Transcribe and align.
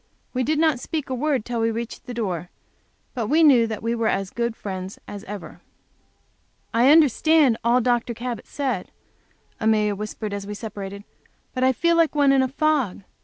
We 0.33 0.41
did 0.41 0.57
not 0.57 0.79
speak 0.79 1.11
a 1.11 1.13
word 1.13 1.45
till 1.45 1.59
we 1.61 1.69
reached 1.69 2.07
the 2.07 2.13
door, 2.15 2.49
but 3.13 3.27
we 3.27 3.43
knew 3.43 3.67
that 3.67 3.83
we 3.83 3.93
were 3.93 4.07
as 4.07 4.31
good 4.31 4.55
friends 4.55 4.97
as 5.07 5.23
ever. 5.25 5.61
"I 6.73 6.89
understand 6.89 7.57
all 7.63 7.81
Dr. 7.81 8.15
Cabot 8.15 8.47
said," 8.47 8.89
Amelia 9.59 9.93
whispered, 9.95 10.33
as 10.33 10.47
we 10.47 10.55
separated. 10.55 11.03
But 11.53 11.63
I 11.63 11.71
felt 11.71 11.99
like 11.99 12.15
one 12.15 12.31
in 12.31 12.41
a 12.41 12.47
fog. 12.47 13.03